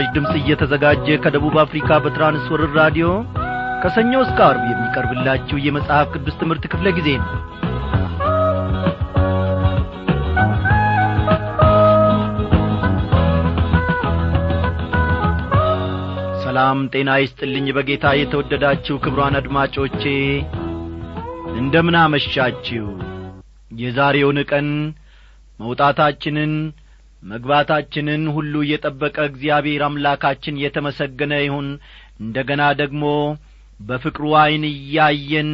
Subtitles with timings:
[0.00, 3.06] ይህ ምስራች ድምፅ እየተዘጋጀ ከደቡብ አፍሪካ በትራንስወርር ራዲዮ
[3.82, 7.28] ከሰኞ እስከ አርብ የሚቀርብላችሁ የመጽሐፍ ቅዱስ ትምህርት ክፍለ ጊዜ ነው።
[16.44, 20.02] ሰላም ጤና ይስጥልኝ በጌታ የተወደዳችሁ ክብሯን አድማጮቼ
[21.60, 22.86] እንደምን አመሻችሁ።
[23.80, 24.68] የዛሬውን ቀን
[25.60, 26.52] መውጣታችንን
[27.22, 31.68] መግባታችንን ሁሉ የጠበቀ እግዚአብሔር አምላካችን የተመሰገነ ይሁን።
[32.20, 33.04] እንደ ገና ደግሞ
[33.80, 35.50] በፍቅሩ ዐይን እያየን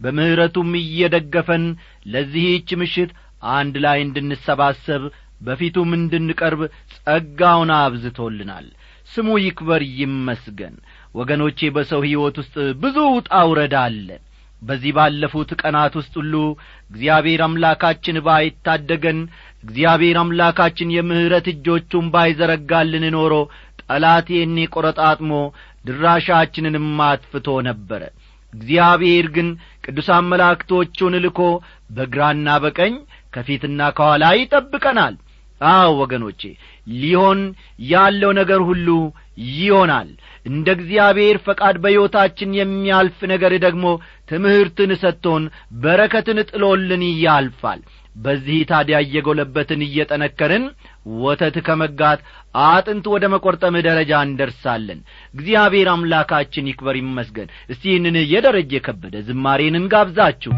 [0.00, 1.64] በምሕረቱም እየደገፈን
[2.12, 3.10] ለዚህች ምሽት
[3.54, 5.02] አንድ ላይ እንድንሰባሰብ
[5.40, 6.62] በፊቱም እንድንቀርብ
[6.96, 8.66] ጸጋውን አብዝቶልናል።
[9.10, 10.74] ስሙ ይክበር ይመስገን።
[11.14, 13.30] ወገኖቼ በሰው ሕይወት ውስጥ ብዙ ውጣ
[13.82, 14.08] አለ።
[14.62, 16.34] በዚህ ባለፉት ቀናት ውስጥ ሁሉ
[16.90, 19.18] እግዚአብሔር አምላካችን ባይታደገን
[19.64, 23.34] እግዚአብሔር አምላካችን የምሕረት እጆቹን ባይዘረጋልን ኖሮ
[23.82, 25.32] ጠላት ይህኔ ቈረጣጥሞ
[25.88, 28.02] ድራሻችንንም አጥፍቶ ነበረ።
[28.52, 29.48] እግዚአብሔር ግን
[29.84, 31.40] ቅዱሳን መላእክቶቹን ልኮ
[31.96, 32.94] በግራና በቀኝ
[33.34, 35.14] ከፊትና ከኋላ ይጠብቀናል።
[35.60, 36.40] አዎ ወገኖቼ
[36.94, 37.40] ሊሆን
[37.88, 38.88] ያለው ነገር ሁሉ
[39.54, 40.08] ይሆናል።
[40.46, 43.86] እንደ እግዚአብሔር ፈቃድ በሕይወታችን የሚያልፍ ነገር ደግሞ
[44.30, 45.44] ትምህርትን ሰጥቶን
[45.82, 47.80] በረከትን ጥሎልን ያልፋል
[48.18, 50.64] በዚህ ታዲያ እየጐለበትን እየጠነከርን
[51.20, 52.20] ወተት ከመጋት
[52.66, 55.00] አጥንት ወደ መቈርጠም ደረጃ እንደርሳለን።
[55.34, 60.52] እግዚአብሔር አምላካችን ይክበር ይመስገን። እስቲ ይህንን የደረጀ የከበደ ዝማሬን እንጋብዛችሁ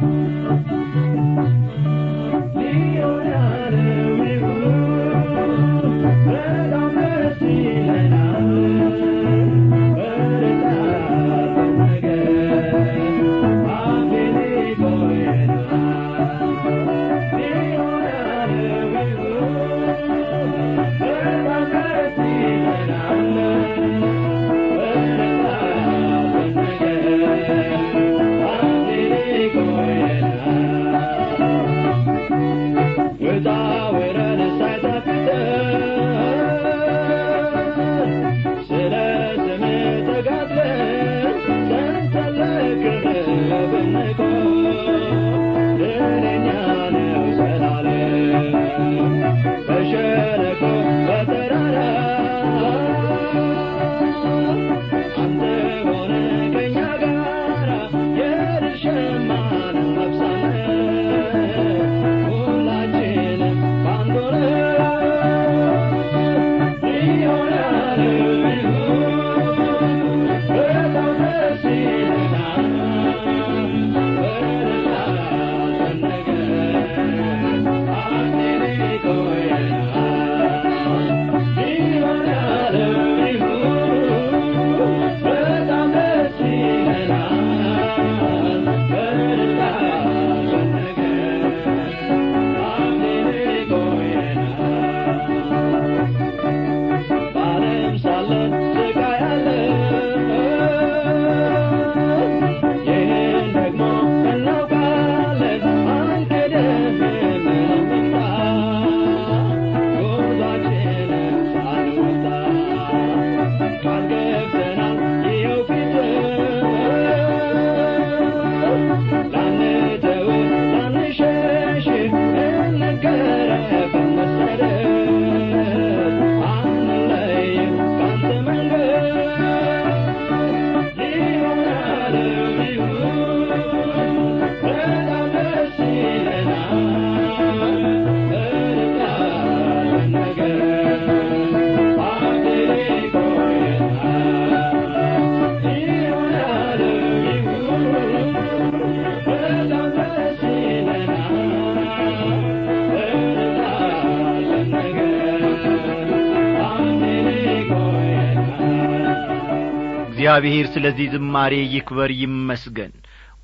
[160.43, 162.93] እግዚአብሔር ስለዚህ ዝማሬ ይክበር ይመስገን።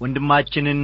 [0.00, 0.80] ወንድማችንን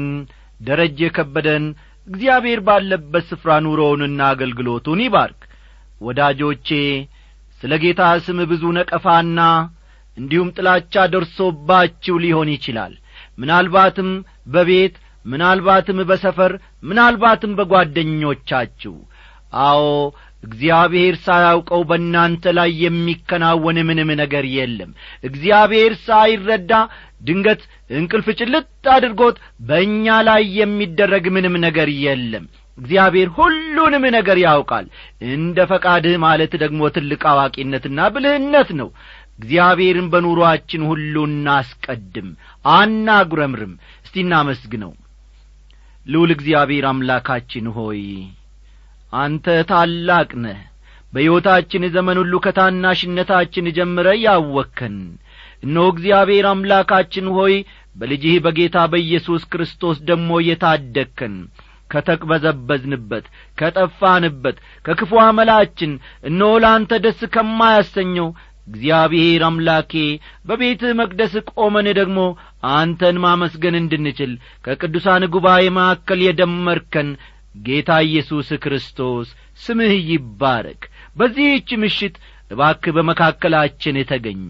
[0.61, 1.65] ደረጀ ከበደን
[2.07, 5.41] እግዚአብሔር ባለበት ስፍራ ኑሮውንና አገልግሎቱን ይባርክ።
[6.01, 6.69] ወዳጆቼ
[7.61, 9.41] ስለ ጌታ ስም ብዙ ነቀፋና
[10.17, 12.93] እንዲሁም ጥላቻ ደርሶባችሁ ሊሆን ይችላል።
[13.41, 14.11] ምናልባትም
[14.55, 16.55] በቤት ምናልባትም በሰፈር
[16.89, 18.95] ምናልባትም በጓደኞቻችሁ።
[19.65, 19.83] አዎ
[20.43, 24.91] እግዚአብሔር ሳያውቀው በእናንተ ላይ የሚከናወን ምንም ነገር የለም።
[25.29, 26.73] እግዚአብሔር ሳይረዳ
[27.21, 27.63] ድንገት
[27.97, 29.37] እንቅልፍ ጭልጥ አድርጎት
[29.69, 32.45] በእኛ ላይ የሚደረግ ምንም ነገር የለም።
[32.79, 34.87] እግዚአብሔር ሁሉንም ነገር ያውቃል።
[35.33, 38.89] እንደ ፈቃድህ ማለት ደግሞ ትልቅ አዋቂነትና ብልህነት ነው።
[39.39, 42.29] እግዚአብሔርን በኑሮአችን ሁሉ እናስቀድም
[42.73, 43.73] አናጉረምርም።
[44.05, 44.93] እስቲ እናመስግነው።
[46.07, 48.01] ልውል እግዚአብሔር አምላካችን ሆይ
[49.13, 50.61] አንተ ታላቅ ነህ።
[51.13, 54.97] በሕይወታችን ዘመን ሁሉ ከታናሽነታችን ጀምረ ያወከን።
[55.63, 57.55] እነሆ እግዚአብሔር አምላካችን ሆይ
[57.97, 61.35] በልጅህ በጌታ በኢየሱስ ክርስቶስ ደሞ የታደግከን።
[61.91, 63.25] ከተቅበዘበዝንበት
[63.59, 65.93] ከጠፋንበት ከክፉ አመላችን
[66.29, 68.29] እነሆ ለአንተ ደስ ከማያሰኘው
[68.69, 69.93] እግዚአብሔር አምላኬ
[70.49, 72.19] በቤትህ መቅደስ ቆመን ደግሞ
[72.73, 74.33] አንተን ማመስገን እንድንችል
[74.65, 77.09] ከቅዱሳን ጉባኤ መካከል የደመርከን
[77.55, 79.29] ጌታ ኢየሱስ ክርስቶስ
[79.61, 80.83] ስምህ ይባረክ።
[81.17, 82.15] በዚህች ምሽት
[82.51, 84.41] እባክህ በመካከላችን ተገኝ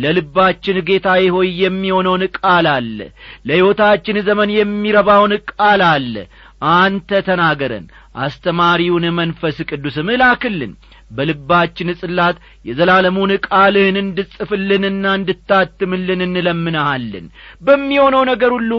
[0.00, 2.98] ለልባችን ጌታዬ ሆይ የሚሆነውን ቃል አለ።
[3.46, 6.14] ለሕይወታችን ዘመን የሚረባውን ቃል አለ።
[6.74, 7.86] አንተ ተናገረን
[8.22, 10.72] አስተማሪውን መንፈስ ቅዱስ ምላክልን
[11.10, 17.26] በልባችን ጽላት የዘላለሙን ቃልህን እንድጽፍልንና እንድታትምልን እንለምንሃለን።
[17.62, 18.72] በሚሆነው ነገር ሁሉ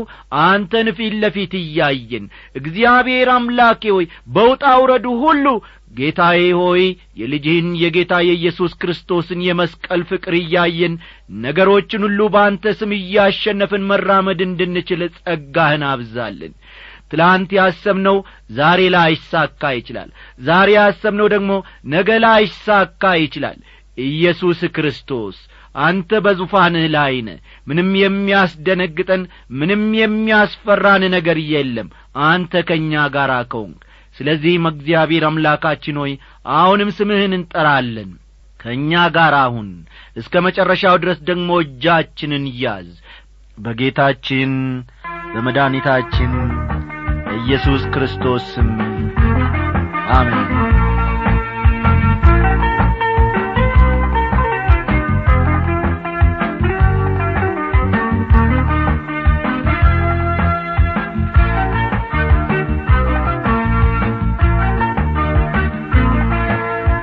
[0.43, 2.25] አንተን ፊት ለፊት እያየን
[2.61, 5.45] እግዚአብሔር አምላኬ ሆይ በውጣ ውረዱ ሁሉ
[5.99, 6.83] ጌታዬ ሆይ
[7.19, 10.93] የልጅህን የጌታ የኢየሱስ ክርስቶስን የመስቀል ፍቅር እያየን
[11.43, 16.53] ነገሮችን ሁሉ በአንተ ስም እያሸነፍን መራመድ እንድንችል ጸጋህን አብዛልን
[17.11, 18.17] ትላንት ያሰብነው
[18.53, 20.09] ዛሬ ላይሳካ ይችላል።
[20.41, 21.51] ዛሬ ያሰብነው ደግሞ
[21.93, 23.57] ነገ ላይሳካ ይችላል።
[24.07, 25.37] ኢየሱስ ክርስቶስ
[25.81, 27.31] አንተ በዙፋንህ ላይ ነ
[27.67, 29.21] ምንም የሚያስደነግጠን
[29.59, 31.89] ምንም የሚያስፈራን ነገር የለም።
[32.27, 33.81] አንተ ከእኛ ጋር ከውንክ
[34.15, 36.13] ስለዚህም እግዚአብሔር አምላካችን ሆይ
[36.55, 38.09] አሁንም ስምህን እንጠራለን።
[38.59, 39.67] ከእኛ ጋር አሁን
[40.17, 42.89] እስከ መጨረሻው ድረስ ደግሞ እጃችንን ያዝ።
[43.57, 44.51] በጌታችን
[45.33, 46.33] በመድኃኒታችን
[47.41, 48.69] በኢየሱስ ክርስቶስ ስም።
[50.11, 50.47] አሜን።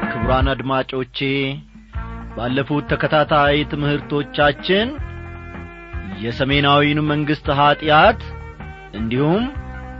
[0.04, 1.18] ክቡራን አድማጮቼ
[2.36, 4.88] ባለፉት ተከታታይ ትምህርቶቻችን
[6.20, 8.20] የሰሜናዊን መንግሥት ኀጢአት
[8.94, 9.44] እንዲሁም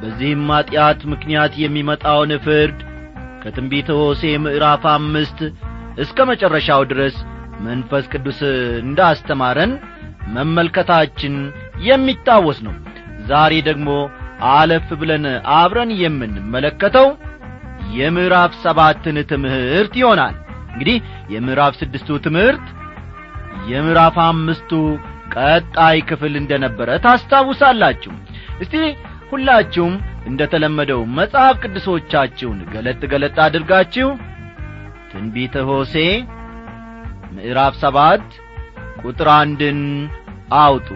[0.00, 2.78] በዚህም ኀጢአት ምክንያት የሚመጣውን ፍርድ
[3.43, 5.38] ከትንቢተ ሆሴ ምዕራፍ አምስት
[6.04, 7.16] እስከ መጨረሻው ድረስ
[7.66, 8.40] መንፈስ ቅዱስ
[8.82, 9.72] እንዳስተማረን
[10.37, 11.34] መመልከታችን
[11.87, 12.75] የሚታወስ ነው።
[13.28, 13.88] ዛሬ ደግሞ
[14.52, 15.25] አለፍ ብለን
[15.56, 17.08] አብረን የምንመለከተው
[17.96, 20.34] የምዕራፍ ሰባትን ትምህርት ይሆናል።
[20.72, 20.96] እንግዲህ
[21.34, 22.64] የምዕራፍ ስድስቱ ትምህርት
[23.70, 24.72] የምዕራፍ አምስቱ
[25.34, 28.12] ቀጣይ ክፍል እንደ ነበረ ታስታውሳላችሁ።
[28.62, 28.75] እስቲ
[29.31, 29.94] ሁላችሁም
[30.28, 34.08] እንደ ተለመደው መጽሐፍ ቅዱሶቻችሁን ገለጥ ገለጥ አድርጋችሁ
[35.11, 35.94] ትንቢተ ሆሴ
[37.37, 38.26] ምዕራፍ ሰባት
[39.02, 39.81] ቁጥር አንድን
[40.61, 40.88] አውጡ።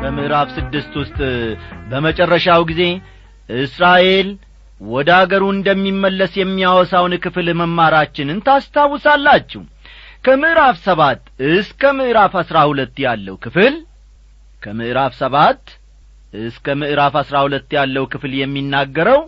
[0.00, 1.18] በምዕራፍ ስድስት ውስጥ
[1.90, 2.82] በመጨረሻው ጊዜ
[3.58, 4.28] እስራኤል
[4.80, 9.62] ወደ አገሩ እንደሚመለስ የሚያወሳውን ክፍል መማራችንን ታስታውሳላችሁ።
[10.24, 11.20] ከምዕራፍ ሰባት
[11.52, 13.74] እስከ ምዕራፍ አሥራ ሁለት ያለው ክፍል
[14.62, 15.62] ከምዕራፍ ሰባት
[16.40, 19.20] እስከ ምዕራፍ አሥራ ሁለት ያለው ክፍል የሚናገረው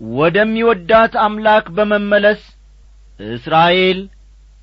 [0.00, 2.40] ወደሚወዳት አምላክ በመመለስ
[3.30, 4.00] እስራኤል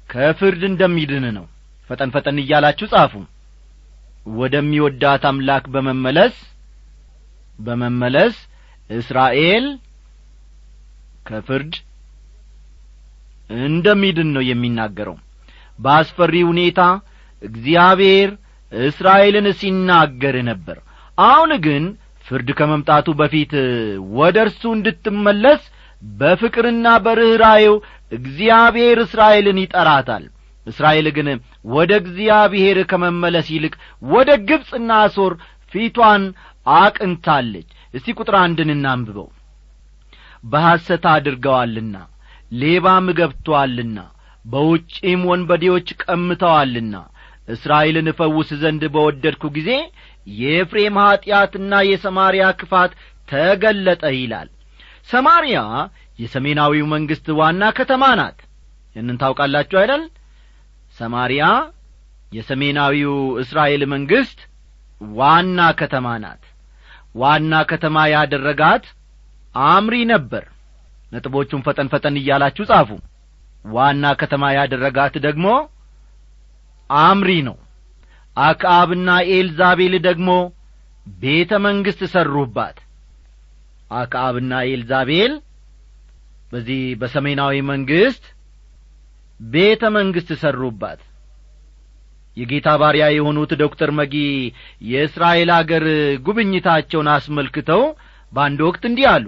[0.09, 1.45] ከፍርድ እንደሚድን ነው።
[1.89, 3.13] ፈጠን ፈጠን እያላችሁ ጻፉ።
[4.35, 6.35] ወደሚወዳት አምላክ በመመለስ
[7.59, 8.35] በመመለስ
[8.89, 9.65] እስራኤል
[11.25, 11.73] ከፍርድ
[13.65, 15.15] እንደሚድን ነው የሚናገረው።
[15.79, 16.81] በአስፈሪ ሁኔታ
[17.41, 18.29] እግዚአብሔር
[18.71, 20.77] እስራኤልን ሲናገር ነበር።
[21.17, 21.83] አሁን ግን
[22.25, 23.51] ፍርድ ከመምጣቱ በፊት
[24.17, 25.61] ወደ እርሱ እንድትመለስ
[26.01, 27.75] በፍቅርና በርኅራዬው
[28.11, 30.23] እግዚአብሔር እስራኤልን ይጠራታል።
[30.67, 31.27] እስራኤል ግን
[31.73, 33.73] ወደ እግዚአብሔር ከመመለስ ይልቅ
[34.09, 35.33] ወደ ግብፅና አሶር
[35.73, 36.23] ፊቷን
[36.75, 39.27] አቅንታለች። እስቲ ቁጥር አንድን እናንብበው
[40.45, 41.95] በሐሰት አድርገዋልና
[42.51, 43.99] ሌባም ገብቶአልና
[44.45, 46.95] በውጪም ወንበዴዎች ቀምተዋልና
[47.47, 49.71] እስራኤልን እፈውስ ዘንድ በወደድኩ ጊዜ
[50.33, 52.91] የኤፍሬም ኀጢአትና የሰማርያ ክፋት
[53.27, 54.49] ተገለጠ ይላል።
[55.09, 55.59] ሰማርያ
[56.19, 58.37] የሰሜናዊው መንግሥት ዋና ከተማ ናት።
[58.95, 60.03] ይህንን ታውቃላችሁ አይደል?
[60.97, 61.43] ሰማርያ
[62.31, 64.39] የሰሜናዊው እስራኤል መንግሥት
[65.15, 66.43] ዋና ከተማ ናት።
[67.15, 68.85] ዋና ከተማ ያደረጋት
[69.55, 70.43] አምሪ ነበር።
[71.11, 72.89] ነጥቦቹን ፈጠን ፈጠን እያላችሁ ጻፉ።
[73.65, 75.45] ዋና ከተማ ያደረጋት ደግሞ
[76.89, 77.57] አምሪ ነው።
[78.37, 80.29] አክዓብና ኤልዛቤል ደግሞ
[81.19, 82.77] ቤተ መንግሥት ሠሩባት።
[83.91, 85.33] አክዓብና ኤልዛቤል
[86.51, 88.23] በዚህ በሰሜናዊ መንግሥት
[89.39, 91.01] ቤተ መንግሥት ሠሩባት።
[92.37, 94.13] የጌታ ባሪያ የሆኑት ዶክተር መጊ
[94.89, 95.85] የእስራኤል አገር
[96.25, 97.83] ጉብኝታቸውን አስመልክተው
[98.33, 99.25] በአንድ ወቅት እንዲህ አሉ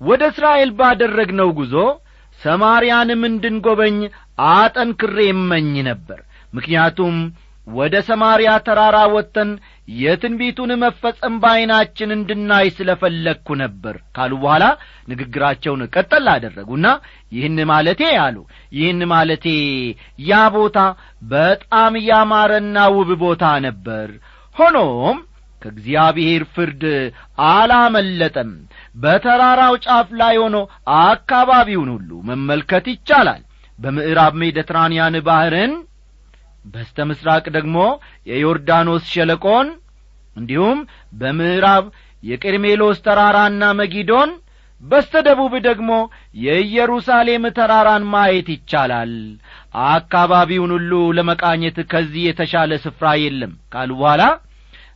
[0.00, 1.74] ወደ እስራኤል ባደረግነው ጉዞ
[2.40, 3.98] ሰማርያንም እንድንጐበኝ
[4.52, 6.18] አጠንክሬ እመኝ ነበር።
[6.52, 7.16] ምክንያቱም
[7.68, 9.48] ወደ ሰማርያ ተራራ ወጥተን
[9.94, 14.64] የትንቢቱን መፈጸም በዐይናችን እንድናይ ስለ ፈለግኩ ነበር ካሉ በኋላ
[15.08, 16.86] ንግግራቸውን ቀጠል አደረጉና
[17.32, 18.36] ይህን ማለቴ አሉ
[18.76, 19.46] ይህን ማለቴ
[20.28, 20.78] ያ ቦታ
[21.32, 24.08] በጣም ያማረና ውብ ቦታ ነበር።
[24.56, 25.18] ሆኖም
[25.62, 26.82] ከእግዚአብሔር ፍርድ
[27.50, 28.50] አላመለጠም
[28.96, 30.56] በተራራው ጫፍ ላይ ሆኖ
[31.02, 33.42] አካባቢውን ሁሉ መመልከት ይቻላል።
[33.78, 35.72] በምዕራብ ሜዲትራንያን ባሕርን
[36.64, 37.76] በስተ ምሥራቅ ደግሞ
[38.30, 39.66] የዮርዳኖስ ሸለቆን
[40.36, 40.78] እንዲሁም
[41.12, 41.84] በምዕራብ
[42.22, 44.30] የቄርሜሎስ ተራራና መጊዶን
[44.80, 45.90] በስተ ደቡብ ደግሞ
[46.46, 49.12] የኢየሩሳሌም ተራራን ማየት ይቻላል።
[49.90, 54.24] አካባቢውን ሁሉ ለመቃኘት ከዚህ የተሻለ ስፍራ የለም ካሉ በኋላ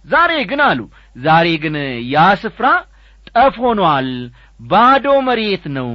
[0.07, 0.81] ዛሬ ግን አሉ።
[1.23, 1.77] ዛሬ ግን
[2.13, 2.67] ያ ስፍራ
[3.35, 4.09] ጠፍ ሆኗል
[4.65, 5.91] ባዶ መሬት ነው።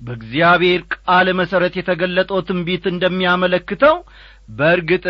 [0.00, 3.96] በእግዚአብሔር ቃል መሠረት የተገለጠው ትንቢት እንደሚያመለክተው
[4.58, 5.04] በርግጥ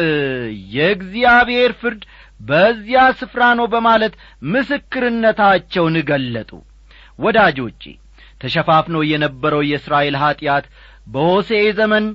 [0.76, 2.02] የእግዚአብሔር ፍርድ
[2.40, 4.14] በዚያ ስፍራ ነው በማለት
[4.52, 6.50] ምስክርነታቸውን ገለጡ።
[7.18, 7.82] ወዳጆቼ
[8.40, 10.64] ተሸፋፍኖ የነበረው የእስራኤል ኀጢአት
[11.06, 12.06] በሆሴዕ ዘመን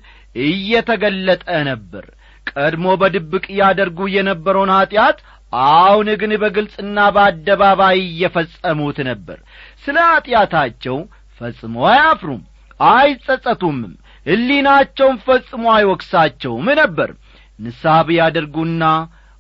[0.46, 2.06] እየተገለጠ ነበር።
[2.48, 5.18] ቀድሞ በድብቅ ያደርጉ የነበረውን ኀጢአት
[5.52, 9.38] አሁን ግን በግልጽና በአደባባይ እየፈጸሙት ነበር።
[9.84, 10.98] ስለ ኀጢአታቸው
[11.42, 12.42] ፈጽሞ አያፍሩም
[12.92, 13.94] አይጸጸቱምም
[14.26, 17.10] ሕሊናቸውን ፈጽሞ አይወቅሳቸውም ነበር።
[17.60, 18.84] ንስሐ ቢያደርጉና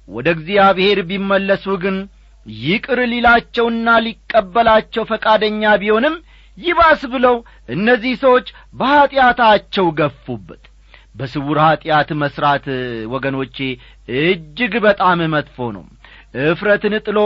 [0.07, 1.97] ወደ እግዚአብሔር ቢመለሱ ግን
[2.45, 6.15] ይቅር ሊላቸውና ሊቀበላቸው ፈቃደኛ ቢሆንም
[6.57, 7.35] ይባስ ብለው
[7.69, 8.47] እነዚህ ሰዎች
[8.79, 10.63] በኀጢአታቸው ገፉበት።
[11.15, 12.65] በስውር ኀጢአት መሥራት
[13.13, 13.57] ወገኖቼ
[14.21, 15.83] እጅግ በጣም መጥፎ ነው
[16.33, 17.19] እፍረትን ጥሎ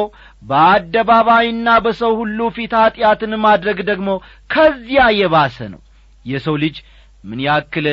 [0.49, 4.09] በአደባባይና በሰው ሁሉ ፊት ኀጢአትን ማድረግ ደግሞ
[4.49, 5.81] ከዚያ የባሰ ነው።
[6.25, 6.77] የሰው ልጅ
[7.23, 7.87] ምን ያክል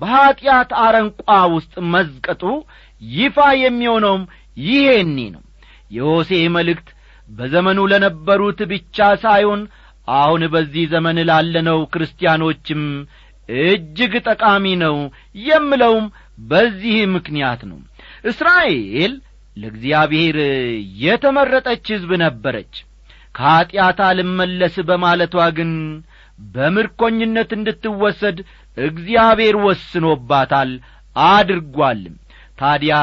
[0.00, 2.42] በኀጢአት አረንቋ ውስጥ መዝቀጡ
[3.02, 4.24] ይፋ የሚሆነውም
[4.64, 5.42] ይሄኔ ነው።
[5.90, 6.88] የሆሴ መልእክት
[7.28, 9.60] በዘመኑ ለነበሩት ብቻ ሳይሆን
[10.14, 12.82] አሁን በዚህ ዘመን ላለነው ክርስቲያኖችም
[13.64, 14.96] እጅግ ጠቃሚ ነው
[15.44, 16.06] የምለውም
[16.48, 17.78] በዚህ ምክንያት ነው።
[18.30, 19.14] እስራኤል
[19.56, 20.36] ለእግዚአብሔር
[21.02, 22.74] የተመረጠች ሕዝብ ነበረች።
[23.34, 25.70] ከኀጢአት አልመለስ በማለቷ ግን
[26.38, 28.38] በምርኮኝነት እንድትወሰድ
[28.76, 30.70] እግዚአብሔር ወስኖባታል
[31.16, 32.14] አድርጓልም።
[32.58, 32.96] ታዲያ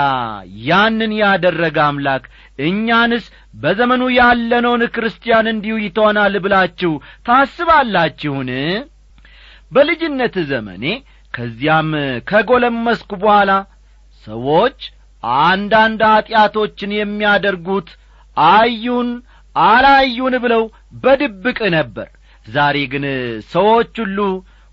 [0.67, 2.24] ያንን ያደረገ አምላክ
[2.65, 6.93] እኛንስ በዘመኑ ያለነውን ክርስቲያን እንዲሁ ይተሆናል ብላችሁ
[7.27, 8.50] ታስባላችሁን?
[9.72, 10.86] በልጅነት ዘመኔ
[11.34, 11.89] ከዚያም
[12.29, 13.51] ከጐለመስኩ በኋላ
[14.27, 14.79] ሰዎች
[15.42, 17.90] አንዳንድ ኀጢአቶችን የሚያደርጉት
[18.38, 19.10] አዩን
[19.56, 20.63] አላዩን ብለው
[21.04, 22.08] በድብቅ ነበር።
[22.46, 23.06] ዛሬ ግን
[23.51, 24.20] ሰዎች ሁሉ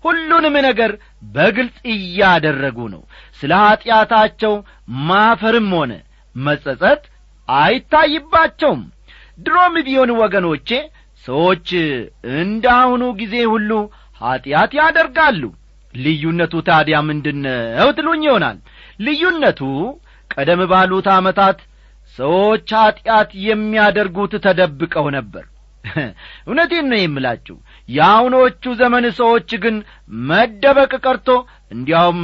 [0.05, 0.91] ሁሉንም ነገር
[1.33, 3.01] በግልጽ እያደረጉ ነው።
[3.39, 4.53] ስለ ኀጢአታቸው
[5.07, 5.91] ማፈርም ሆነ
[6.35, 7.01] መጸጸት
[7.47, 8.81] አይታይባቸውም።
[9.37, 10.69] ድሮም ቢሆን ወገኖቼ
[11.25, 11.67] ሰዎች
[12.39, 13.71] እንደ አሁኑ ጊዜ ሁሉ
[14.21, 15.41] ኀጢአት ያደርጋሉ።
[15.95, 18.57] ልዩነቱ ታዲያ ምንድነው ትሉኝ ይሆናል።
[18.99, 19.61] ልዩነቱ
[20.39, 21.57] ቀደም ባሉት ዓመታት
[22.17, 25.45] ሰዎች ኀጢአት የሚያደርጉት ተደብቀው ነበር።
[26.47, 27.55] እውነቴን ነው የምላችሁ።
[27.89, 29.75] የአሁኖቹ ዘመን ሰዎች ግን
[30.29, 31.29] መደበቅ ቀርቶ
[31.71, 32.21] እንዲያውም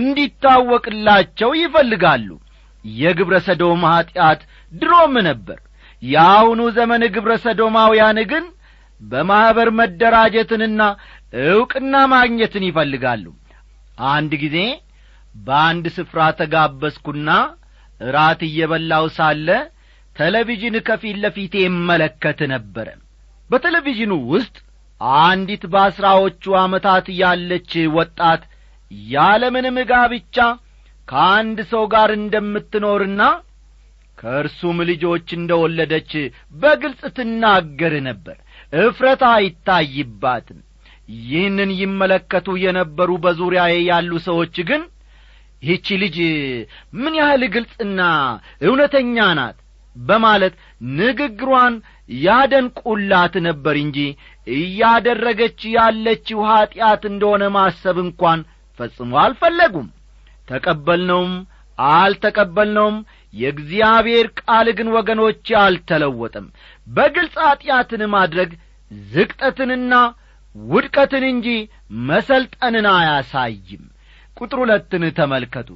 [0.00, 2.28] እንዲታወቅላቸው ይፈልጋሉ።
[2.84, 4.40] የግብረ ሰዶም ኀጢአት
[4.72, 5.58] ድሮም ነበር።
[6.02, 8.44] የአሁኑ ዘመን ግብረ ሰዶማውያን ግን
[9.00, 10.82] በማኅበር መደራጀትንና
[11.46, 13.24] ዕውቅና ማግኘትን ይፈልጋሉ።
[14.10, 14.56] አንድ ጊዜ
[15.44, 17.30] በአንድ ስፍራ ተጋበዝኩና
[18.10, 19.48] ራት እየበላው ሳለ
[20.16, 22.88] ቴሌቪዥን ከፊት ለፊቴ እመለከት ነበረ።
[23.50, 24.56] በቴሌቪዥኑ ውስጥ
[25.20, 28.42] አንዲት በአሥራዎቹ ዓመታት ያለች ወጣት
[29.10, 30.36] ያለምንም ጋብቻ
[31.08, 33.22] ከአንድ ሰው ጋር እንደምትኖርና
[34.18, 36.12] ከእርሱም ልጆች እንደ ወለደች
[36.60, 38.36] በግልጽ ትናገር ነበር።
[38.80, 40.60] እፍረት አይታይባትም።
[41.24, 44.82] ይህንን ይመለከቱ የነበሩ በዙሪያዬ ያሉ ሰዎች ግን
[45.62, 46.16] ይህቺ ልጅ
[46.96, 48.00] ምን ያህል ግልጽና
[48.66, 49.56] እውነተኛ ናት
[49.96, 50.54] በማለት
[50.98, 51.74] ንግግሯን
[52.24, 53.98] ያደንቁላት ነበር እንጂ
[54.56, 58.40] እያደረገች ያለችው ኀጢአት እንደሆነ ማሰብ እንኳን
[58.78, 59.88] ፈጽሞ አልፈለጉም።
[60.48, 61.32] ተቀበልነውም
[61.78, 62.98] አልተቀበልነውም
[63.34, 66.46] የእግዚአብሔር ቃል ግን ወገኖቼ አልተለወጠም።
[66.86, 68.50] በግልጽ ኀጢአትን ማድረግ
[69.10, 69.94] ዝቅጠትንና
[70.54, 71.48] ውድቀትን እንጂ
[72.08, 73.84] መሰልጠንን አያሳይም
[74.36, 75.68] ቁጥር ሁለትን ተመልከቱ።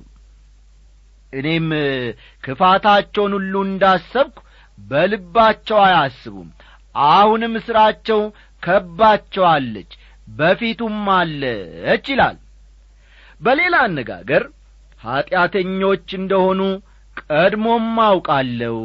[1.33, 1.67] እኔም
[2.45, 4.39] ክፋታቸውን ሁሉ እንዳሰብኩ
[4.79, 6.49] በልባቸው አያስቡም።
[7.11, 8.21] አሁንም ሥራቸው
[8.63, 9.91] ከባቸዋለች
[10.31, 12.39] በፊቱም አለች ይላል።
[13.41, 14.43] በሌላ አነጋገር
[15.01, 16.61] ኀጢአተኞች እንደሆኑ
[17.23, 18.77] ቀድሞም አውቃለሁ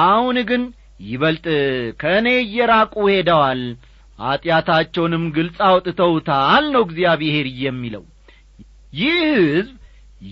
[0.00, 0.62] አሁን ግን
[1.04, 1.46] ይበልጥ
[2.00, 3.62] ከእኔ እየራቁ ሄደዋል።
[4.18, 8.04] ኀጢአታቸውንም ግልጽ አውጥተውታል ነው እግዚአብሔር የሚለው
[8.92, 9.76] ይህ ሕዝብ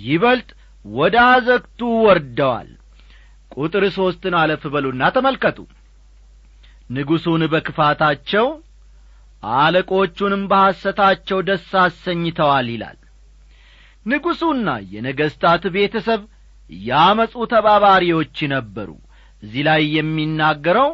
[0.05, 0.49] ይበልጥ
[0.85, 2.69] ወደ አዘግቱ ወርደዋል።
[3.55, 5.59] ቁጥር ሦስትን አለፍ በሉና ተመልከቱ።
[6.91, 8.47] ንጉሡን በክፋታቸው
[9.57, 12.99] አለቆቹንም በሐሰታቸው ደስ አሰኝተዋል ይላል።
[14.07, 16.21] ንጉሡና የነገሥታት ቤተሰብ
[16.71, 18.91] ያመፁ ተባባሪዎች ነበሩ።
[19.43, 20.91] እዚህ ላይ የሚናገረው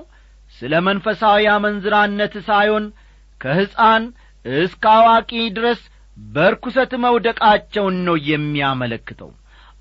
[0.55, 2.85] ስለ መንፈሳዊ አመንዝራነት ሳይሆን
[3.41, 4.05] ከሕፃን
[4.45, 5.81] እስከ አዋቂ ድረስ
[6.17, 9.31] በርኩሰት መውደቃቸውን ነው የሚያመለክተው።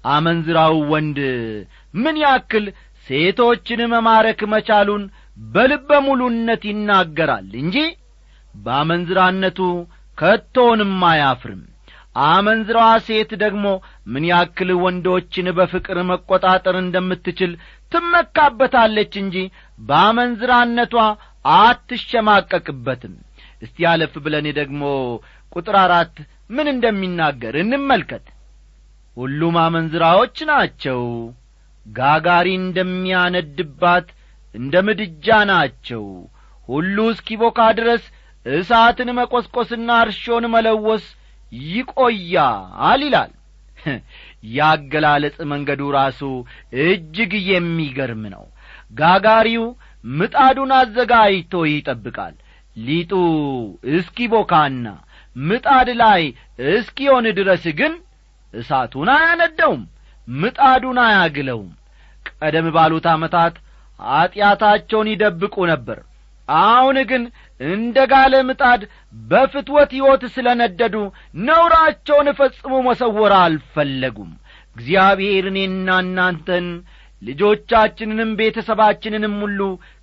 [0.05, 1.19] አመንዝራው ወንድ
[1.93, 2.65] ምን ያክል
[3.07, 5.03] ሴቶችን መማረክ መቻሉን
[5.47, 7.77] በልበ ሙሉነት ይናገራል እንጂ
[8.55, 9.59] በአመንዝራነቱ
[10.17, 11.63] ከቶንም አያፍርም።
[12.25, 13.65] አመንዝራዋ ሴት ደግሞ
[14.07, 17.51] ምን ያክል ወንዶችን በፍቅር መቈጣጠር እንደምትችል
[17.91, 19.35] ትመካበታለች እንጂ
[19.79, 20.93] በአመንዝራነቷ
[21.55, 23.15] አትሸማቀቅበትም።
[23.61, 24.81] እስቲ አለፍ ብለን ደግሞ
[25.55, 26.15] ቁጥር አራት
[26.49, 28.25] ምን እንደሚናገር እንመልከት።
[29.17, 31.01] ሁሉም አመንዝራዎች ናቸው።
[31.85, 34.07] ጋጋሪ እንደሚያነድባት
[34.55, 36.03] እንደ ምድጃ ናቸው።
[36.69, 38.03] ሁሉ እስኪቦካ ድረስ
[38.45, 41.05] እሳትን መቈስቈስና እርሾን መለወስ
[41.69, 43.31] ይቆያል ይላል።
[44.57, 46.21] ያገላለጽ መንገዱ ራሱ
[46.85, 48.45] እጅግ የሚገርም ነው።
[48.93, 49.65] ጋጋሪው
[50.13, 52.35] ምጣዱን አዘጋጅቶ ይጠብቃል።
[52.77, 53.11] ሊጡ
[53.95, 54.85] እስኪቦካና
[55.35, 56.21] ምጣድ ላይ
[56.71, 57.93] እስኪሆን ድረስ ግን
[58.53, 59.81] እሳቱን አያነደውም
[60.27, 61.71] ምጣዱን አያግለውም።
[62.31, 63.55] ቀደም ባሉት ዓመታት
[63.99, 65.99] ኀጢአታቸውን ይደብቁ ነበር።
[66.47, 67.23] አሁን ግን
[67.61, 68.81] እንደ ጋለ ምጣድ
[69.23, 70.95] በፍትወት ሕይወት ስለ ነደዱ
[71.45, 74.31] ነውራቸውን ፈጽሞ መሰወር አልፈለጉም።
[74.75, 76.65] እግዚአብሔር እኔና እናንተን
[77.21, 79.59] ልጆቻችንንም ቤተሰባችንንም ሁሉ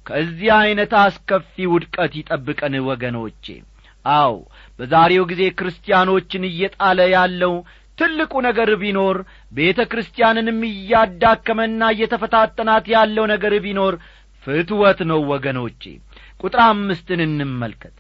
[0.07, 3.45] ከዚህ ዐይነት አስከፊ ውድቀት ይጠብቀን ወገኖቼ።
[4.15, 4.35] አው
[4.79, 7.55] በዛሬው ጊዜ ክርስቲያኖችን እየጣለ ያለው
[7.99, 9.17] ትልቁ ነገር ቢኖር
[9.53, 13.95] ቤተ ክርስቲያንንም እያዳከመና እየተፈታተናት ያለው ነገር ቢኖር
[14.47, 15.83] ፍትወት ነው ወገኖቼ።
[16.41, 17.97] ቁጥር አምስትን እንመልከት።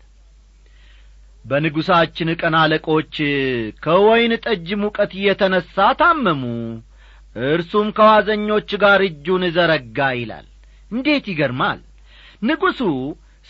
[1.45, 3.15] በንጉሣችን ቀን አለቆች
[3.85, 6.43] ከወይን ጠጅ ሙቀት የተነሣ ታመሙ።
[7.37, 10.47] እርሱም ከዋዘኞች ጋር እጁን ዘረጋ ይላል።
[10.91, 11.79] እንዴት ይገርማል!
[12.43, 12.81] ንጉሡ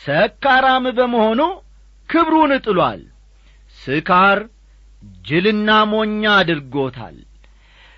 [0.00, 1.40] ሰካራም በመሆኑ
[2.08, 3.00] ክብሩን ጥሏል
[3.82, 4.38] ስካር
[5.26, 7.16] ጅልና ሞኛ አድርጎታል።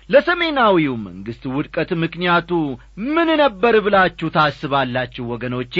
[0.09, 2.49] ለሰሜናዊው መንግሥት ውድቀት ምክንያቱ
[3.07, 5.75] ምን ነበር ብላችሁ ታስባላችሁ ወገኖቼ?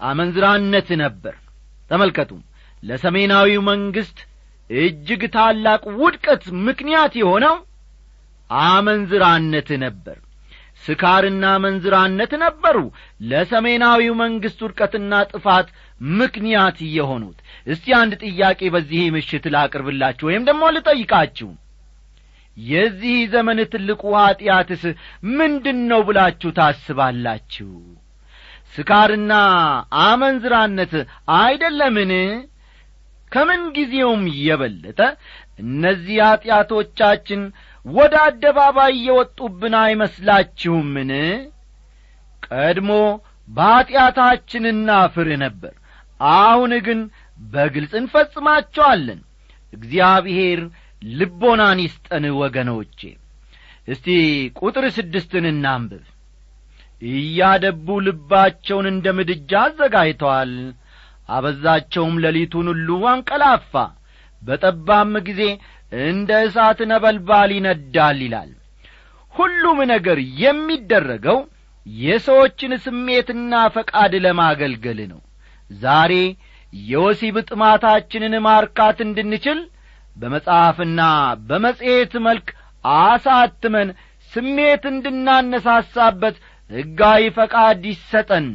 [0.00, 1.34] አመንዝራነት ነበር።
[1.90, 2.30] ተመልከቱ
[2.82, 4.18] ለሰሜናዊው መንግሥት
[4.70, 7.56] እጅግ ታላቅ ውድቀት ምክንያት የሆነው
[8.50, 10.16] አመንዝራነት ነበር
[10.86, 12.76] ስካርና መንዝራነት ነበሩ።
[13.28, 15.68] ለሰሜናዊው መንግሥት ውድቀትና ጥፋት
[16.16, 21.50] ምክንያት የሆኑት። እስቲ አንድ ጥያቄ በዚህ ምሽት ላቅርብላችሁ ወይም ደግሞ ልጠይቃችሁ።
[22.56, 24.82] የዚህ ዘመን ትልቁ ኀጢአትስ
[25.34, 27.70] ምንድን ነው ብላችሁ ታስባላችሁ?
[28.74, 29.32] ስካርና
[30.04, 30.92] አመንዝራነት
[31.36, 32.12] አይደለምን?
[33.32, 35.00] ከምን ጊዜውም የበለጠ
[35.62, 37.40] እነዚህ ኀጢአቶቻችን
[37.86, 41.10] ወደ አደባባይ የወጡብን አይመስላችሁምን?
[42.48, 42.90] ቀድሞ
[43.48, 45.74] በኀጢአታችን እናፍር ነበር።
[46.36, 47.00] አሁን ግን
[47.46, 49.20] በግልጽ እንፈጽማቸዋለን።
[49.72, 50.60] እግዚአብሔር
[51.12, 53.00] ልቦናን ይስጠን ወገኖቼ።
[53.88, 54.06] እስቲ
[54.60, 56.04] ቁጥር ስድስትን እናንብብ።
[57.02, 60.52] እያደቡ ልባቸውን እንደ ምድጃ አዘጋጅተዋል።
[61.28, 63.72] አበዛቸውም ሌሊቱን ሁሉ አንቀላፋ።
[64.42, 65.42] በጠባም ጊዜ
[66.02, 68.50] እንደ እሳት ነበልባል ይነዳል ይላል።
[69.34, 71.38] ሁሉም ነገር የሚደረገው
[71.86, 75.20] የሰዎችን ስሜትና ፈቃድ ለማገልገል ነው።
[75.70, 76.12] ዛሬ
[76.72, 79.58] የወሲብ ጥማታችንን ማርካት እንድንችል
[80.16, 81.00] በመጽሐፍና
[81.48, 82.48] በመጽሔት መልክ
[82.84, 83.88] አሳትመን
[84.32, 86.36] ስሜት እንድናነሳሳበት
[86.70, 88.46] ሕጋዊ ፈቃድ ይሰጠን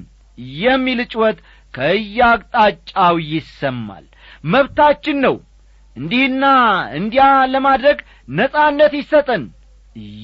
[0.60, 1.38] የሚል ጭወት
[1.73, 4.06] ከያቅጣጫው ይሰማል።
[4.43, 5.36] መብታችን ነው
[5.95, 6.45] እንዲህና
[6.97, 7.23] እንዲያ
[7.54, 7.97] ለማድረግ
[8.36, 9.43] ነጻነት ይሰጠን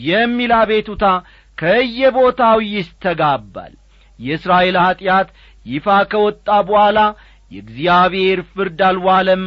[0.08, 1.06] የሚል አቤቱታ
[1.58, 3.74] ከየቦታው ይስተጋባል።
[4.20, 5.30] የእስራኤል ኀጢአት
[5.66, 7.00] ይፋ ከወጣ በኋላ
[7.52, 9.44] የእግዚአብሔር ፍርድ አልዋለም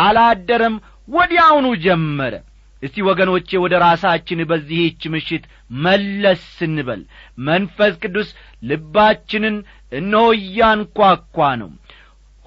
[0.00, 0.74] አላደረም
[1.08, 2.34] ወዲያውኑ ጀመረ።
[2.82, 5.44] እስቲ ወገኖቼ ወደ ራሳችን በዚህች ምሽት
[5.80, 7.00] መለስ ስንበል።
[7.48, 8.28] መንፈስ ቅዱስ
[8.62, 9.56] ልባችንን
[9.92, 11.70] እነሆ እያንኳኳ ነው።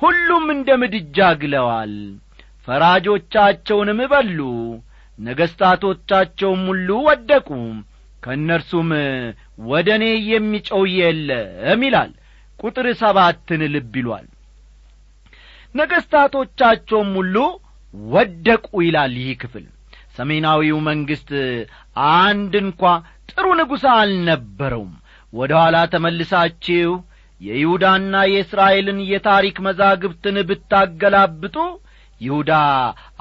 [0.01, 1.93] ሁሉም እንደ ምድጃ ግለዋል
[2.67, 4.39] ፈራጆቻቸውንም በሉ
[5.19, 7.49] ነገሥታቶቻቸውም ሁሉ ወደቁ
[8.23, 8.89] ከእነርሱም
[9.69, 12.11] ወደ እኔ የሚጨው የለም ይላል።
[12.59, 14.27] ቁጥር ሰባትን ልብ ይሏል።
[15.75, 17.35] ነገሥታቶቻቸውም ሁሉ
[18.11, 19.65] ወደቁ ይላል ይህ ክፍል።
[20.17, 21.29] ሰሜናዊው መንግሥት
[22.17, 22.81] አንድ እንኳ
[23.29, 24.91] ጥሩ ንጉሥ አልነበረውም።
[25.33, 26.91] ወደ ኋላ ተመልሳችሁ
[27.41, 31.55] የይሁዳና የእስራኤልን የታሪክ መዛግብትን ብታገላብጡ
[32.23, 32.51] ይሁዳ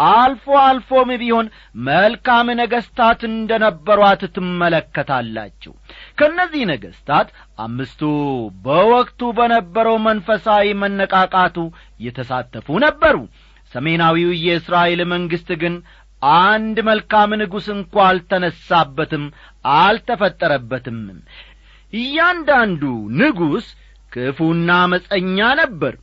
[0.08, 1.46] አልፎ አልፎም ቢሆን
[1.86, 5.72] መልካም ነገሥታት እንደ ነበሯት ትመለከታላችሁ።
[6.18, 7.28] ከእነዚህ ነገሥታት
[7.64, 8.02] አምስቱ
[8.64, 11.56] በወቅቱ በነበረው መንፈሳዊ መነቃቃቱ
[12.00, 13.16] የተሳተፉ ነበሩ።
[13.72, 15.74] ሰሜናዊው የእስራኤል መንግሥት ግን
[16.40, 19.24] አንድ መልካም ንጉሥ እንኳ አልተነሳበትም
[19.78, 20.98] አልተፈጠረበትም።
[21.92, 22.82] እያንዳንዱ
[23.18, 23.66] ንጉሥ
[24.12, 25.94] ክፉና መጸኛ ነበር።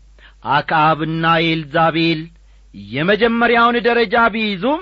[0.53, 2.21] አክዓብና ኤልዛቤል
[2.93, 4.81] የመጀመሪያውን ደረጃ ቢይዙም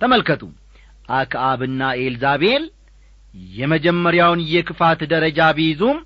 [0.00, 0.42] ተመልከቱ።
[1.18, 2.64] አክዓብና ኤልዛቤል
[3.54, 5.98] የመጀመሪያውን የክፋት ደረጃ ቢይዙም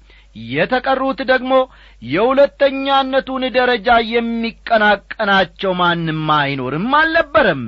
[0.51, 1.55] የተቀሩት ደግሞ
[2.03, 7.64] የሁለተኛነቱን ደረጃ የሚቀናቀናቸው ማንም አይኖርም አልነበረም።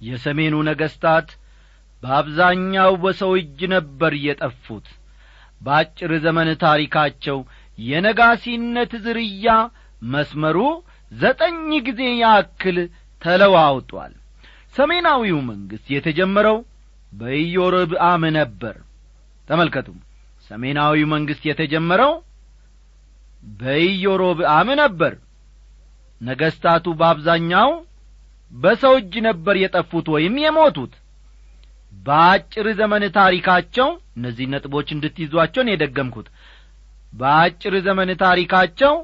[0.00, 1.28] የሰሜኑ ነገሥታት
[2.02, 4.86] በአብዛኛው በሰው እጅ ነበር የጠፉት።
[5.60, 7.38] በአጭር ዘመን ታሪካቸው
[7.78, 9.48] የነጋሲነት ዝርያ
[10.10, 10.58] መስመሩ
[11.12, 12.76] ዘጠኝ ጊዜ ያክል
[13.22, 14.12] ተለዋውጧል።
[14.74, 16.58] ሰሜናዊው መንግሥት የተጀመረው
[17.12, 18.76] በኢዮርብአም ነበር።
[19.48, 19.88] ተመልከቱ
[20.50, 22.12] ሰሜናዊው መንግሥት የተጀመረው
[23.58, 25.12] በኢዮሮብአም ነበር።
[26.20, 27.70] ነገሥታቱ በአብዛኛው
[28.52, 30.92] በሰው እጅ ነበር የጠፉት ወይም የሞቱት።
[31.98, 36.28] በአጭር ዘመን ታሪካቸው እነዚህ ነጥቦች እንድትይዟቸውን የደገምኩት።
[37.12, 38.94] በአጭር ዘመን ታሪካቸው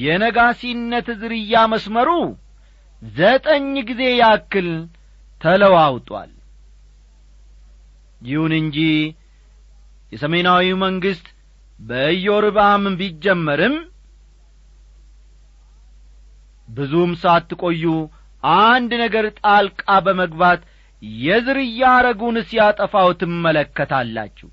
[0.00, 2.08] የነጋሲነት ዝርያ መስመሩ
[3.02, 4.68] ዘጠኝ ጊዜ ያክል
[5.40, 6.32] ተለዋውጧል።
[8.22, 8.78] ይሁን እንጂ
[10.12, 11.26] የሰሜናዊ መንግሥት
[11.80, 13.76] በኢዮርብዓም ቢጀመርም
[16.68, 17.84] ብዙም ሳትቆዩ
[18.62, 20.60] አንድ ነገር ጣልቃ በመግባት
[21.22, 24.48] የዝርያ አረጉን ሲያጠፋው ትመለከታላችሁ።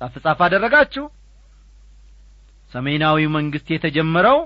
[0.00, 1.04] ጻፍ ጻፍ አደረጋችሁ
[2.72, 4.38] ሰሜናዊ መንግሥት የተጀመረው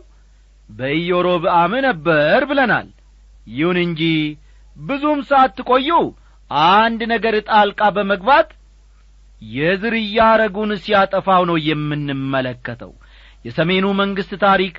[0.70, 2.88] በኢዮሮብአም ነበር ብለናል።
[3.50, 4.02] ይሁን እንጂ
[4.76, 5.90] ብዙም ሳትቆዩ
[6.70, 8.48] አንድ ነገር ጣልቃ በመግባት
[9.42, 12.92] የዝርያ አረጉን ሲያጠፋው ነው የምንመለከተው።
[13.44, 14.76] የሰሜኑ መንግሥት ታሪክ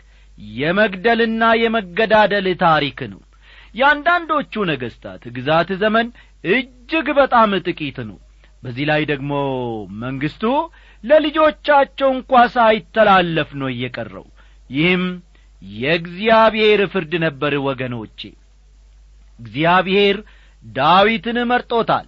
[0.55, 3.21] የመግደልና የመገዳደል ታሪክ ነው።
[3.75, 6.07] የአንዳንዶቹ ነገሥታት ግዛት ዘመን
[6.43, 8.17] እጅግ በጣም ጥቂት ነው።
[8.63, 9.31] በዚህ ላይ ደግሞ
[10.03, 10.43] መንግሥቱ
[11.03, 14.25] ለልጆቻቸው እንኳ ሳይተላለፍ ነው እየቀረው
[14.69, 15.03] ይህም
[15.77, 18.19] የእግዚአብሔር ፍርድ ነበር ወገኖቼ።
[19.39, 20.17] እግዚአብሔር
[20.65, 22.07] ዳዊትን መርጦታል።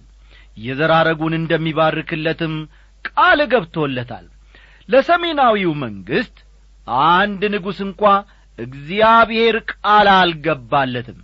[0.58, 2.54] የዘራረጉን እንደሚባርክለትም
[3.04, 4.26] ቃል ገብቶለታል።
[4.88, 6.36] ለሰሜናዊው መንግሥት
[7.10, 8.02] አንድ ንጉሥ እንኳ
[8.58, 11.18] እግዚአብሔር ቃል አልገባለትም።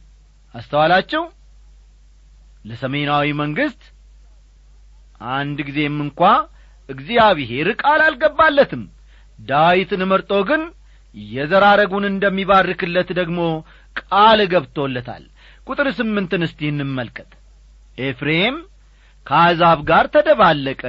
[0.55, 1.23] አስተዋላችሁ?
[2.65, 3.83] ለሰሜናዊ መንግሥት
[5.35, 6.21] አንድ ጊዜም እንኳ
[6.89, 8.83] እግዚአብሔር ቃል አልገባለትም።
[9.39, 10.63] ዳዊትን መርጦ ግን
[11.15, 13.41] የዘራረጉን እንደሚባርክለት ደግሞ
[14.03, 15.25] ቃል ገብቶለታል።
[15.67, 17.31] ቁጥር ስምንትን እስቲ እንመልከት።
[18.01, 18.57] ኤፍሬም
[19.27, 20.83] ከአሕዛብ ጋር ተደባለቀ።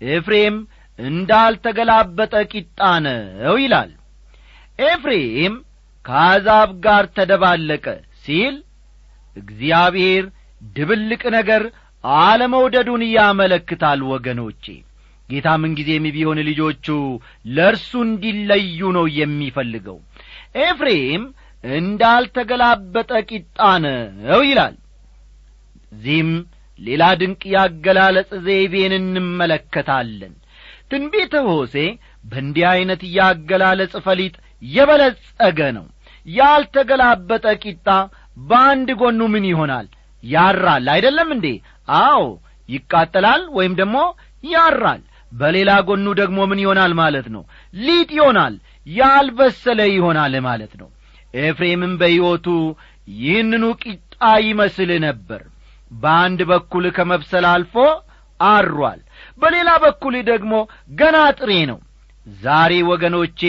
[0.00, 0.56] ኤፍሬም
[0.98, 3.90] እንዳልተገላበጠ ቂጣ ነው ይላል።
[4.84, 5.54] ኤፍሬም
[6.04, 7.86] ከአሕዛብ ጋር ተደባለቀ
[8.22, 8.54] ሲል
[9.36, 10.24] እግዚአብሔር
[10.76, 11.62] ድብልቅ ነገር
[12.22, 14.64] አለመውደዱን ያመለክታል ወገኖቼ
[15.32, 16.86] ጌታ ምንጊዜም ቢሆን ልጆቹ
[17.50, 19.98] ለእርሱ እንዲለዩ ነው የሚፈልገው።
[20.64, 21.22] ኤፍሬም
[21.64, 24.74] እንዳልተገላበጠ ቂጣ ነው ይላል።
[25.94, 26.30] እዚህም
[26.78, 30.32] ሌላ ድንቅ ያገላለጽ ዘይቤን እንመለከታለን።
[30.90, 31.74] ትንቢተ ሆሴ
[32.24, 35.86] በእንዲህ ዐይነት ያገላለጽ ፈሊጥ የበለጸገ ነው።
[36.26, 37.86] ያልተገላበጠ ቂጣ
[38.42, 39.86] በአንድ ጎኑ ምን ይሆናል?
[40.24, 41.46] ያራል አይደለም እንዴ?
[42.00, 42.22] አዎ
[42.68, 43.96] ይቃጠላል ወይም ደግሞ
[44.44, 45.00] ያራል
[45.32, 47.42] በሌላ ጎኑ ደግሞ ምን ይሆናል ማለት ነው?
[47.74, 48.54] ሊጥ ይሆናል
[48.96, 50.88] ያልበሰለ ይሆናል ማለት ነው።
[51.42, 52.46] ኤፍሬምም በሕይወቱ
[53.20, 54.16] ይህንኑ ቂጣ
[54.46, 55.42] ይመስል ነበር።
[55.94, 57.74] በአንድ በኩል ከመብሰል አልፎ
[58.40, 59.00] አሯል
[59.42, 60.52] በሌላ በኩል ደግሞ
[60.98, 61.78] ገና ጥሬ ነው።
[62.26, 63.40] ዛሬ ወገኖቼ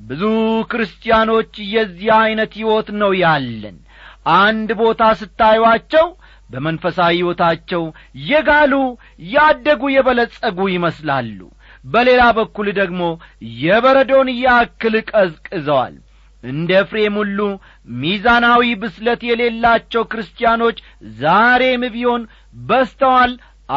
[0.00, 0.22] ብዙ
[0.70, 3.76] ክርስቲያኖች የዚህ ዐይነት ሕይወት ነው ያለን።
[4.38, 6.06] አንድ ቦታ ስታዩአቸው
[6.54, 7.82] በመንፈሳዊ ሕይወታቸው
[8.24, 8.74] የጋሉ
[9.32, 11.38] ያደጉ የበለጸጉ ይመስላሉ።
[11.84, 13.02] በሌላ በኩል ደግሞ
[13.60, 15.94] የበረዶን ያክል ቀዝቅዘዋል።
[16.44, 17.38] እንደ ኤፍሬም ሁሉ
[17.98, 20.78] ሚዛናዊ ብስለት የሌላቸው ክርስቲያኖች
[21.20, 22.22] ዛሬም ቢሆን
[22.64, 23.32] በስተዋል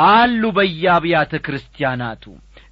[0.07, 2.23] አሉ በየአብያተ ክርስቲያናቱ።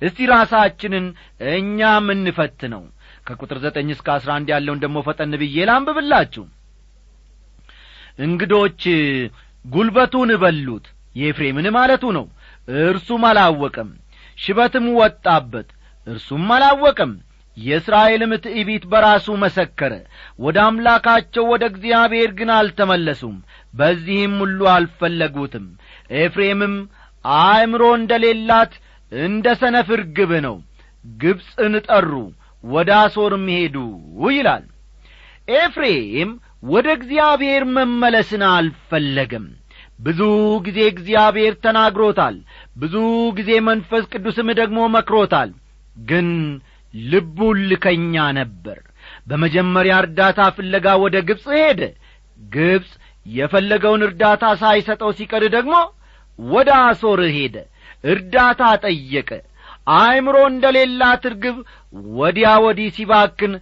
[0.01, 1.05] እስቲ ራሳችንን
[1.53, 2.83] እኛም እንፈትነው
[3.27, 6.43] ከቁጥር ዘጠኝ እስከ አስራ አንድ ያለውን ደግሞ ፈጠን ብዬ ላንብብላችሁ።
[8.19, 8.81] እንግዶች
[9.65, 12.25] ጉልበቱን በሉት። የኤፍሬምን ማለቱ ነው።
[12.83, 13.89] እርሱም አላወቀም።
[14.37, 15.67] ሽበትም ወጣበት።
[16.07, 17.11] እርሱም አላወቀም።
[17.57, 19.93] የእስራኤልም ትዕቢት በራሱ መሰከረ።
[20.39, 23.35] ወደ አምላካቸው ወደ እግዚአብሔር ግን አልተመለሱም።
[23.73, 25.67] በዚህም ሁሉ አልፈለጉትም።
[26.19, 26.75] ኤፍሬምም
[27.25, 28.73] አእምሮ እንደሌላት
[29.11, 30.57] እንደ ሰነፍ ርግብ ነው።
[31.05, 32.11] ግብፅን ጠሩ
[32.63, 33.75] ወደ አሶርም ሄዱ
[34.29, 34.65] ይላል።
[35.57, 36.29] ኤፍሬም
[36.65, 39.45] ወደ እግዚአብሔር መመለስን አልፈለገም።
[39.99, 40.21] ብዙ
[40.65, 42.35] ጊዜ እግዚአብሔር ተናግሮታል።
[42.77, 42.95] ብዙ
[43.37, 45.51] ጊዜ መንፈስ ቅዱስም ደግሞ መክሮታል።
[46.05, 46.27] ግን
[46.93, 47.37] ልቡ
[47.69, 48.79] ልከኛ ነበር።
[49.29, 51.81] በመጀመሪያ እርዳታ ፍለጋ ወደ ግብፅ ሄደ።
[52.49, 52.91] ግብፅ
[53.25, 55.75] የፈለገውን እርዳታ ሳይሰጠው ሲቀር ደግሞ
[56.39, 57.55] ወደ አሶር ሄደ።
[58.03, 59.29] እርዳታ ጠየቀ።
[59.95, 61.57] አእምሮ እንደ ሌላት ርግብ
[62.15, 63.53] ወዲያ ወዲህ ሲባክን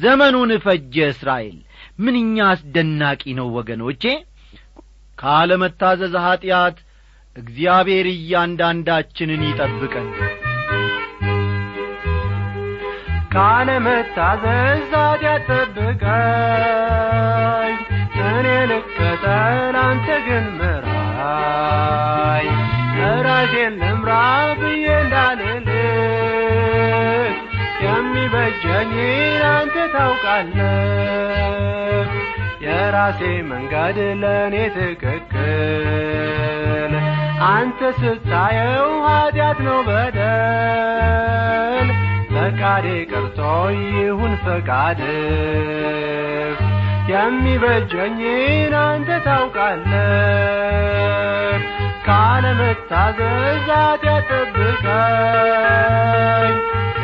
[0.00, 1.58] ዘመኑን ፈጀ እስራኤል
[2.00, 4.02] ምንኛ አስደናቂ ነው ወገኖቼ!
[5.18, 6.76] ካለመታዘዝ ኀጢአት
[7.36, 10.08] እግዚአብሔር እያንዳንዳችንን ይጠብቀን።
[13.34, 16.06] ካለመታዘዝ ኃጢአት ጠብቀኝ
[18.30, 22.48] እኔ ልከተል አንተ ግን ምራኝ።
[23.26, 24.10] ራሴን ልምራ
[24.60, 25.76] ብዬ እንዳልልህ
[27.84, 29.39] የሚበጀኝን
[29.72, 32.08] አንተ ታውቃለህ።
[32.64, 36.92] የራሴ መንገድ ለእኔ ትክክል።
[37.50, 41.88] አንተ ስታየው ኃጢአት ነው በደል።
[42.32, 43.38] ፈቃዴ ቀርቶ
[43.76, 45.06] ይሁን ፈቃድህ
[47.12, 49.94] የሚበጀኝን አንተ ታውቃለህ።
[52.06, 54.80] ካለመታዘዝ ኃጢአት ጠብቀኝ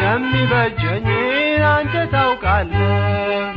[0.02, 3.56] የሚበጀኝን አንተ ታውቃለህ።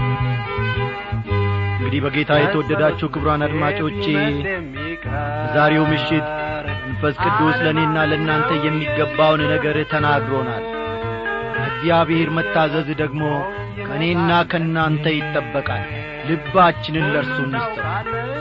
[1.73, 4.03] እንግዲህ በጌታ የተወደዳችሁ ክብሯን አድማጮቼ
[5.55, 6.27] ዛሬው ምሽት
[6.83, 10.65] መንፈስ ቅዱስ ለእኔና ለእናንተ የሚገባውን ነገር ተናግሮናል።
[11.69, 13.23] እግዚአብሔር መታዘዝ ደግሞ
[13.79, 15.83] ከእኔና ከእናንተ ይጠበቃል
[16.27, 17.85] ልባችንን ለእርሱ እንስጠው።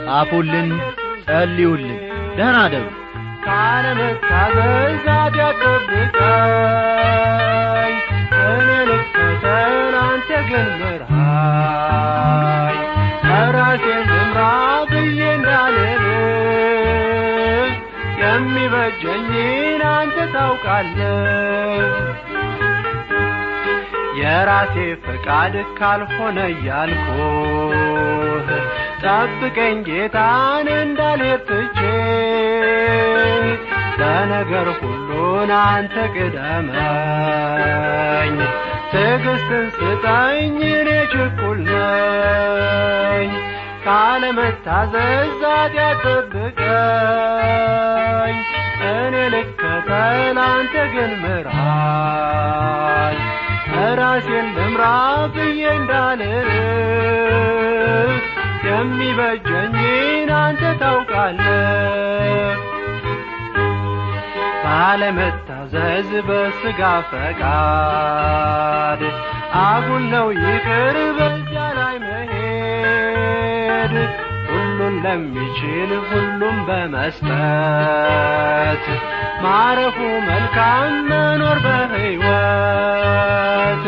[0.05, 0.69] ጻፉልን
[1.25, 1.99] ጸልዩልን።
[2.37, 2.85] ደህና ደሩ።
[3.45, 6.03] ካለመታዘዝ ኃጢአት ጠብቀኝ
[8.43, 12.77] እኔ ልከተል አንተ ግን ምርሃኝ
[13.55, 14.39] ራሴን ልምራ
[14.91, 16.03] ብዬ እንዳልልህ
[18.21, 21.81] የሚበጀኝን አንተ ታውቃለህ
[24.31, 28.47] የራሴ ፈቃድ ካልሆነ እያልኩህ
[29.03, 31.79] ጠብቀኝ ጌታን እንዳልሄድ ትቼ
[34.01, 37.25] ለነገር ሁሉን አንተ ቅደመኝ
[38.93, 43.29] ትዕግስትን ስጠኝ እኔ ችኩል ነኝ።
[43.85, 47.55] ካለመታዘዝ ኃጢአት ጠብቀኝ
[48.91, 51.80] እኔ ልከተል አንተ ግን ምራኝ
[55.71, 56.49] ብዬ እንዳልልህ
[58.67, 62.57] የሚበጀኝን አንተ ታውቃለህ
[64.63, 66.79] ባለመታዘዝ በስጋ
[67.11, 69.01] ፈቃድ
[69.61, 73.93] አጉል ነው ይቅር በዚያ ላይ መሄድ
[74.49, 78.85] ሁሉን ለሚችል ሁሉም በመስጠት
[79.45, 79.97] ማረፉ
[80.29, 83.83] መልካም መኖር በሕይወት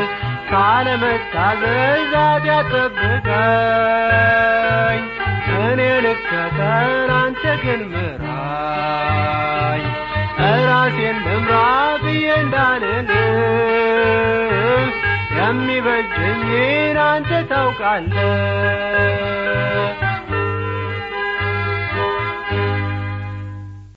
[0.53, 4.19] ካለመታዘዝ ኃጢአት ጠብቀኝ
[5.61, 9.83] እኔ ልከተል አንተ ግን ምራኝ።
[10.67, 11.53] ራሴን ልምራ
[12.03, 13.17] ብዬ እንዳልልህ
[15.37, 18.33] የሚበጀኝን አንተ ታውቃለህ